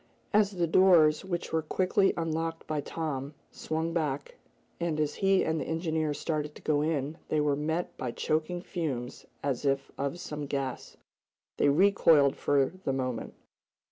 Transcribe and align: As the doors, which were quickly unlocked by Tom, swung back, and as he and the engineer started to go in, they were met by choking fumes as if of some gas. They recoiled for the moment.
As 0.33 0.49
the 0.49 0.65
doors, 0.65 1.23
which 1.23 1.53
were 1.53 1.61
quickly 1.61 2.11
unlocked 2.17 2.65
by 2.65 2.81
Tom, 2.81 3.35
swung 3.51 3.93
back, 3.93 4.35
and 4.79 4.99
as 4.99 5.13
he 5.13 5.45
and 5.45 5.61
the 5.61 5.65
engineer 5.67 6.11
started 6.15 6.55
to 6.55 6.61
go 6.63 6.81
in, 6.81 7.19
they 7.29 7.39
were 7.39 7.55
met 7.55 7.95
by 7.97 8.09
choking 8.11 8.63
fumes 8.63 9.27
as 9.43 9.63
if 9.63 9.91
of 9.99 10.19
some 10.19 10.47
gas. 10.47 10.97
They 11.57 11.69
recoiled 11.69 12.35
for 12.35 12.71
the 12.83 12.93
moment. 12.93 13.35